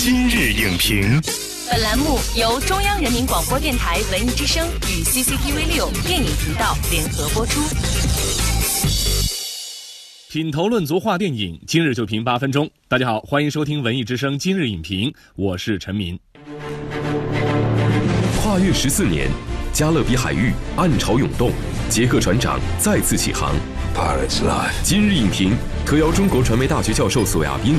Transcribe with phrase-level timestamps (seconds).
[0.00, 1.20] 今日影评，
[1.68, 7.60] 本栏目由中央人民广播电台文艺之声与 CCTV 六电影频道联合播出。
[10.30, 12.70] 品头论足话电影，今日就评八分钟。
[12.86, 16.16] 大家好，欢迎收听文艺之声今日影评，我是陈明。
[18.40, 19.28] 跨越十四年，
[19.72, 21.50] 加勒比海域暗潮涌动，
[21.90, 23.52] 杰克船长再次起航。
[24.84, 27.74] 今日影评特邀中国传媒大学教授索亚斌，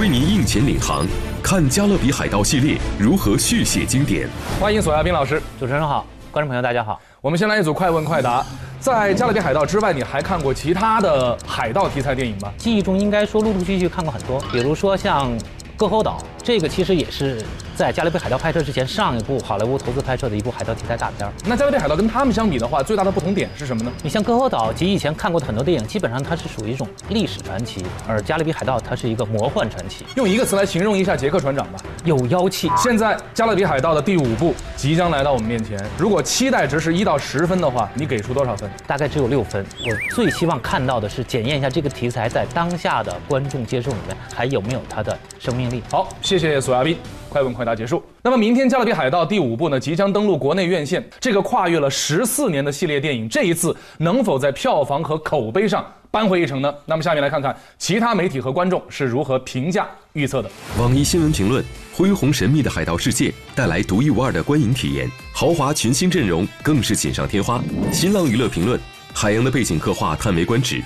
[0.00, 1.06] 为您应前领航，
[1.40, 4.28] 看《加勒比海盗》系列如何续写经典。
[4.60, 5.40] 欢迎索亚斌老师。
[5.60, 7.00] 主持人好，观众朋友大家好。
[7.20, 8.44] 我们先来一组快问快答。
[8.80, 12.52] 在《加勒比海盗》之外，你还看过其他的海盗题材电影吗？
[12.58, 15.30] 记忆中应该说陆陆续续看过很多，比如说像
[15.76, 17.40] 《割喉岛》，这个其实也是
[17.76, 21.32] 在《加勒比海盗》拍摄之前上一部好莱坞投资拍摄的一部海盗题材大片儿。
[21.44, 23.92] 那《加勒比海盗》跟他们相比的话，最大的不同点是什么呢？
[24.02, 31.80] 你像《歌喉岛》及以前看过的很多电影，基本上它是属于一种历史传奇，而《加勒比海盗》它是一个魔幻传奇，用一个词来形容一下杰克船长吧。
[32.04, 32.70] 有妖气。
[32.76, 38.70] 现在《加勒比海盗》的第五部即将来到我们面前，如果期待值是一到十分的话，你给出多少分？
[38.86, 39.64] 大概只有六分。
[39.84, 45.82] 我最希望看到的是检验一下这个题材在当下的观众接受里面还有没有它的生命力。
[45.90, 46.96] 好，谢谢索亚斌。
[47.34, 48.00] 快问快答结束。
[48.22, 51.04] 那么明天《加勒比海盗》第五部呢，即将登陆国内院线。
[51.18, 56.72] 这个跨越了十四年的系列电影，这一次能否在票房和口碑上扳回一城呢？
[56.86, 60.50] 那么下面来看看其他媒体和观众是如何评价预测的。
[60.78, 67.60] 网易新闻评论：恢宏神秘的海盗世界带来独一无二的观影体验，豪华群星阵容更是锦上添花。
[67.90, 68.78] 新浪娱乐评论：
[69.12, 70.80] 海洋的背景刻画叹为观止，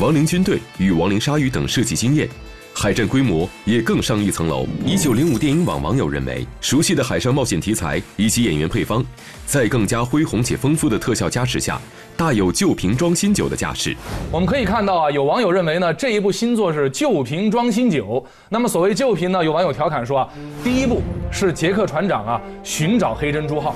[0.00, 2.28] 亡灵军队与亡灵鲨鱼等设计惊艳。
[2.74, 4.66] 海战规模也更上一层楼。
[4.84, 9.04] 一九零五电影网网友认为，熟悉的海上冒险题材以及演员配方，
[9.46, 11.80] 在更加恢宏且丰富的特效加持下，
[12.16, 13.94] 大有旧瓶装新酒的架势。
[14.30, 18.24] 我们可以看到啊，有网友认为呢，这一部新作是旧瓶装新酒。
[18.48, 20.28] 那么所谓旧瓶呢，有网友调侃说啊，
[20.64, 23.74] 第一部是杰克船长啊寻找黑珍珠号，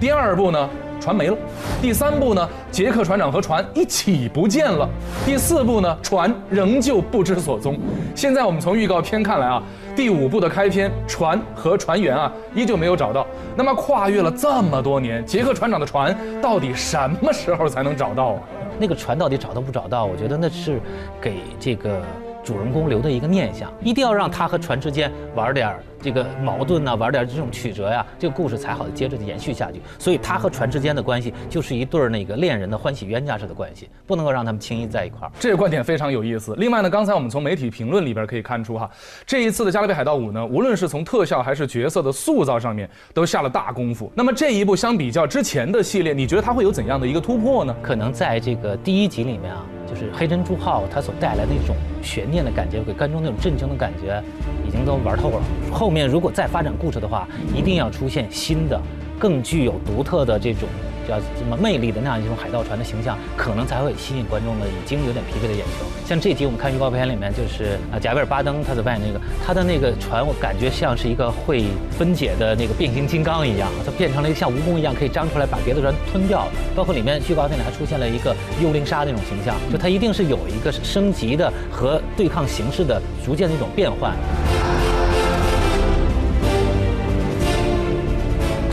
[0.00, 0.70] 第二部呢。
[1.00, 1.36] 船没了，
[1.80, 4.88] 第三部呢，杰克船长和船一起不见了，
[5.24, 7.78] 第四部呢，船仍旧不知所踪。
[8.14, 9.62] 现在我们从预告片看来啊，
[9.94, 13.26] 第五部的开篇，船和船员啊依旧没有找到。
[13.56, 18.40] 那么跨越了这么多年，杰克船长的船到底什么时候才能找到啊？
[18.78, 20.04] 那个船到底找到不找到？
[20.04, 20.80] 我觉得那是
[21.20, 22.02] 给这个
[22.46, 29.80] 主人公留的一个念想，一定要让他和船之间玩点儿这个矛盾呐、玩点儿这种曲折呀、这个故事才好接着延续下去。
[29.98, 35.32] 所以他和船之间的关系就是一对儿那个恋人的欢喜冤家式的关系，不能够让他们轻易在一块儿。
[35.40, 36.54] 这个观点非常有意思。
[36.56, 38.88] 另外呢，刚才我们从媒体评论里边可以看出哈，
[39.26, 44.12] 这一次的《加勒比海盗五》呢，无论是从特效还是角色的塑造上面，都下了大功夫。
[44.14, 47.74] 那么这一部相比较之前的系列，你觉得它会有怎样的一个突破呢？
[47.82, 54.22] 可能在这个第一集里面啊，就是黑珍珠号它所带来的一种悬念的感觉，给观众那种震惊的感觉，
[54.66, 55.40] 已经都玩透了。
[55.72, 58.80] 后面如果再发展故事的话，一定要出现新的、
[59.18, 60.68] 更具有独特的这种
[61.08, 65.86] 叫什么魅力的那样一种海盗船的形象，可能才会吸引观众的已经有点疲惫的眼球。
[66.06, 76.46] 像这集我们看预告片里面，就是啊贾维尔巴登他在扮演那个他的那个船，我感觉像是一个会分解的那个变形金刚一样，它变成了一个像蜈蚣一样可以张出来把别的船吞掉。
[76.74, 84.14] 包括里面预告片里还出现了一个幽灵鲨那种形象，就它一定是有一个升级的和对抗形式的逐渐的一种变换。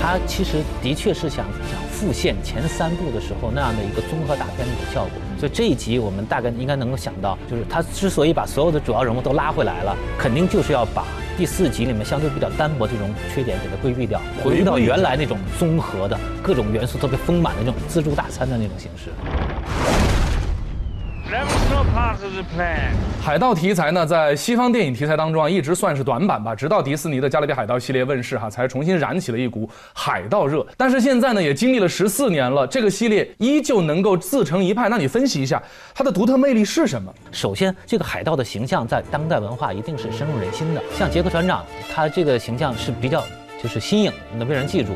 [0.00, 11.04] 他其实的确是想想复现前三部的时候那样的一个综合大片的一种效果，所以这一集我们大概应该能够想到，就是他之所以把所有的主要人物都拉回来了，肯定就是要把
[11.36, 19.10] 第四集里面相对比较单薄这种缺点给它规避掉，回到原来那种综合的各种元素特别丰满的那种自助大餐的那种形式。
[23.22, 26.54] 海盗题材呢，在西方电影题材当中啊，一直算是短板吧。
[26.54, 30.64] 直到迪士尼的《加勒比海盗》系列问世哈，才重新燃起了一股海盗热。
[30.76, 34.88] 但是现在呢，也经历了十四年了，这个系列依旧能够自成一派。
[34.88, 35.60] 那你分析一下
[35.94, 37.12] 它的独特魅力是什么？
[37.32, 40.82] 首先，这个海盗的形象在当代文化一定是深入人心的。
[40.96, 43.22] 像杰克船长，他这个形象是比较
[43.62, 44.92] 就是新颖能，被人记住。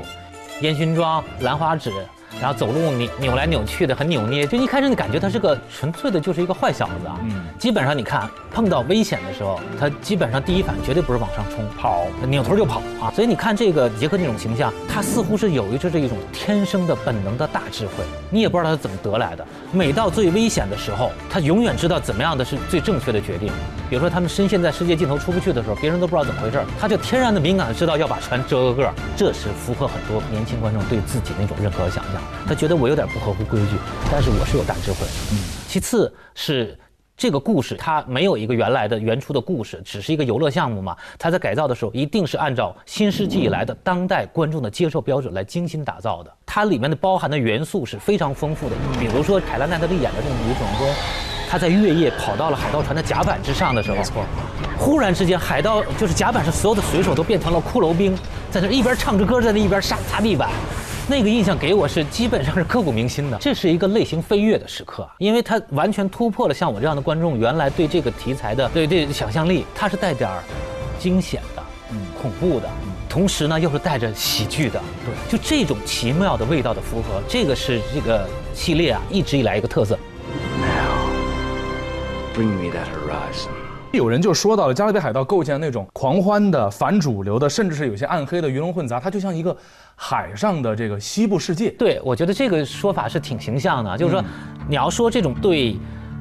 [0.60, 1.90] 烟熏妆、兰花指，
[2.40, 4.46] 然后走路扭扭来扭去的，很扭捏。
[4.46, 7.18] 就一开始你感觉他是个纯粹的，就是一个坏小子啊。
[7.24, 13.10] 嗯基本上你看碰到危险的时候，他基本上第一反应绝对不是往上冲，跑，扭头就跑啊。
[13.14, 19.46] 所以你看这个杰克这种形象，他似乎是有一这这一种天生的本能的大智慧，你也不知道他是怎么得来的。
[19.72, 23.50] 每到最危险的时候，他永远知道怎么样的是最正确的决定。
[23.88, 32.14] 比如说他们深陷在世界尽头出不去的时候，别人都不知道怎么回事儿，他就天然的敏感的知道要把船遮个个儿，这是符合很多年轻观众对自己那种认可和想象。
[32.46, 33.76] 他觉得我有点不合乎规矩，
[34.10, 35.12] 但是我是有大智慧的。
[35.32, 36.78] 嗯，其次是
[37.16, 40.96] 这个故事它没有一个原来的原初的故事，只是一个游乐项目嘛。
[41.18, 46.32] 它在改造的时候，一定是按照新世纪以来的当代观众的接受标准来精心打造的。
[46.44, 50.92] 它里面的包含的元素是非常丰富的，比如说凯拉奈特利演的这个女主人公，
[51.48, 54.24] 她在月夜跑到了海盗船的甲板之上的时候，没错，
[54.76, 58.16] 忽然之间海盗就是甲板上所有的水手都变成了骷髅兵，
[58.50, 60.50] 在那一边唱着歌，在那一边杀擦地板。
[61.06, 70.42] 那个印象给我是基本上是刻骨铭心的，这是一个类型飞跃的时刻，因为它完全突破了像我这样的观众原来对这个题材的对对想象力，它是带点儿
[70.98, 72.68] 惊险的，嗯，恐怖的，
[73.06, 79.98] 同时呢又是带着喜剧的，对，就这种奇妙的味道的符合，这个是这个系列啊一直以来一个特色。
[80.58, 81.04] Now,
[82.34, 83.63] Bring me that horizon.
[83.96, 89.56] 有人就说到了《加勒比海盗》构建那种狂欢的、反主流的，甚至是有些暗黑的鱼龙混杂，它就像一个
[89.94, 91.70] 海上的这个西部世界。
[91.70, 94.24] 对，我觉得这个说法是挺形象的，就是说，
[94.68, 95.76] 你要说这种对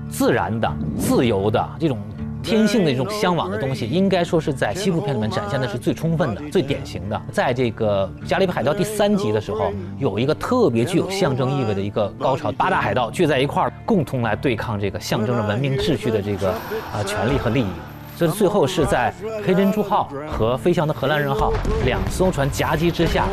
[0.10, 1.98] 自然的、自由的这种。
[2.44, 7.19] 天性的这种向往的东西，应该说是在西部片里面展现的是最充分的、最典型的。
[7.31, 16.51] 在这个《加勒比海盗》第三集的时候，有一个特别具有象征意味的一个高潮，八大海盗聚在一块儿，共同来对抗这个象征着文明秩序的这个
[16.92, 17.68] 啊权利和利益。
[18.16, 19.12] 所以最后是在
[19.44, 21.51] 黑珍珠号和飞翔的荷兰人号
[21.84, 23.25] 两艘船夹击之下，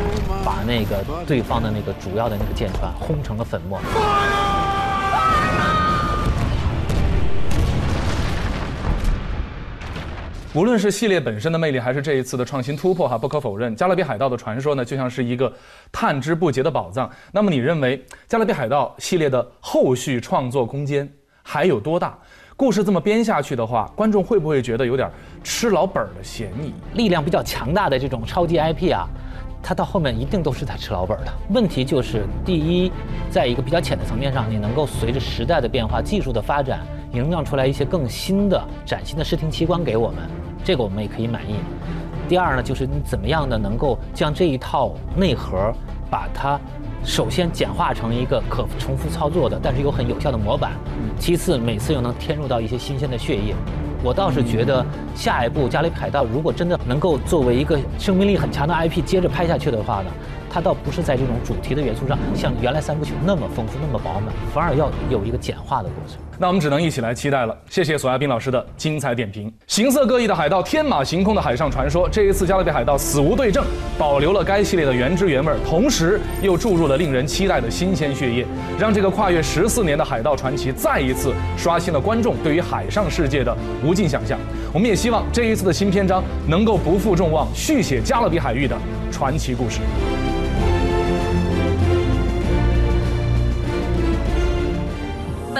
[0.43, 3.79] 把那个对方的那个主要的那个舰船轰成了粉末。
[10.53, 15.51] 无论是系列本身的魅力，还是这一次的创新突破，哈，不可否认，《加勒比海盗》的传说呢，就像是一个
[15.93, 17.09] 探之不竭的宝藏。
[17.31, 21.09] 那么，你认为《加勒比海盗》系列的后续创作空间
[21.41, 22.19] 还有多大？
[22.57, 25.09] 故事这么编下去的话，观众会不会觉得有点
[25.41, 26.73] 吃老本的嫌疑？
[26.97, 29.07] 力量比较强大的这种超级 IP 啊，
[29.63, 31.31] 它到后面一定都是在吃老本的。
[31.51, 32.91] 问题就是，第一，
[33.29, 36.81] 在一个比较浅的层面上，你能够随着时代的变化、技术的发展，
[37.13, 40.17] 营造出来一些更新的、崭新的视听奇观给我们。
[40.63, 41.55] 这个我们也可以满意。
[42.29, 45.73] 第二呢，就是你怎么样的能够将这一套内核，
[46.09, 46.59] 把它
[47.03, 50.71] 首先简化成一个可重复操作的，但是又很有效的模板。
[51.19, 53.53] 其次，每次又能添入到一些新鲜的血液。
[54.03, 60.11] 我倒是觉得，下一部《加勒比海盗》如果真的能够作为一个生命力很强的 IP 接着拍下去的话呢？
[60.51, 66.17] 它倒不是在这种主题的元素上，像原来三部曲那么丰富、那么饱满，反而要有一个简化的过程。
[66.37, 67.55] 那我们只能一起来期待了。
[67.69, 69.53] 谢谢索亚斌老师的精彩点评。
[69.67, 72.09] 形色各异的海盗，天马行空的海上传说。
[72.09, 73.63] 这一次《加勒比海盗：死无对证》
[73.97, 78.45] 保留了该系列的原汁原味儿，同时又注入了令人期待的新鲜血液，
[78.79, 83.55] 让这个跨越十四年的海盗传奇再一次刷新了观众对于海上世界的
[83.85, 84.39] 无尽想象。
[84.73, 88.75] 我们也希望这一次的新篇章能够不负众望，续写加勒比海域的
[89.11, 89.79] 传奇故事。